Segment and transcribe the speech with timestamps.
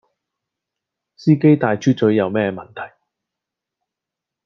[1.15, 2.95] 司機戴豬嘴又有咩問題?